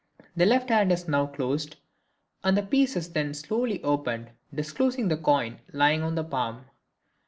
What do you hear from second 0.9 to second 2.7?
is now closed and the